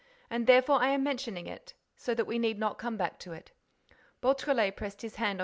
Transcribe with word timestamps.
And 0.31 0.47
therefore 0.47 0.81
I 0.81 0.87
am 0.89 1.03
mentioning 1.03 1.45
it—so 1.45 2.15
that 2.15 2.25
we 2.25 2.39
need 2.39 2.57
not 2.57 2.79
come 2.79 2.97
back 2.97 3.19
to 3.19 3.33
it." 3.33 3.51
Beautrelet 4.19 4.75
pressed 4.75 5.03
his 5.03 5.17
hand 5.17 5.39
on 5.39 5.39
M. 5.39 5.39